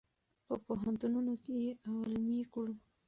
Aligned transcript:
په 0.47 0.55
پوهنتونونو 0.65 1.33
کې 1.43 1.53
یې 1.63 1.71
علمي 1.91 2.39
کړو. 2.53 2.73